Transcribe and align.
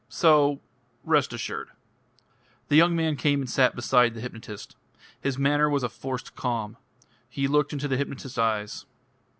So 0.09 0.59
rest 1.03 1.31
assured." 1.31 1.69
The 2.69 2.75
young 2.75 2.95
man 2.95 3.15
came 3.15 3.39
and 3.39 3.47
sat 3.47 3.75
beside 3.75 4.15
the 4.15 4.19
hypnotist. 4.21 4.75
His 5.21 5.37
manner 5.37 5.69
was 5.69 5.83
a 5.83 5.89
forced 5.89 6.35
calm. 6.35 6.77
He 7.29 7.47
looked 7.47 7.71
into 7.71 7.87
the 7.87 7.97
hypnotist's 7.97 8.39
eyes. 8.39 8.87